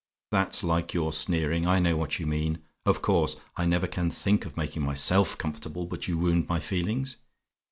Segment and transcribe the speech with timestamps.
[0.31, 2.63] "That's like your sneering; I know what you mean.
[2.87, 7.17] Of course; I never can think of making myself comfortable, but you wound my feelings.